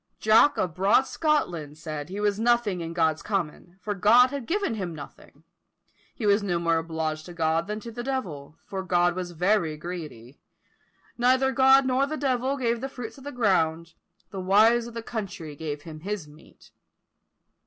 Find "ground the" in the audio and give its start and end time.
13.31-14.41